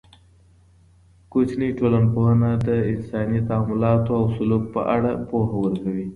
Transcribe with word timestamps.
کوچنۍ 1.31 1.69
ټولنپوهنه 1.79 2.49
د 2.67 2.69
انساني 2.91 3.39
تعاملاتو 3.49 4.11
او 4.19 4.25
سلوک 4.35 4.63
په 4.73 4.81
اړه 4.95 5.11
پوهه 5.29 5.55
ورکوي. 5.63 6.07